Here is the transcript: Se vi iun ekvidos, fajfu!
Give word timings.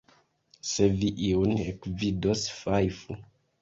Se 0.69 0.87
vi 1.03 1.11
iun 1.27 1.55
ekvidos, 1.69 2.49
fajfu! 2.59 3.25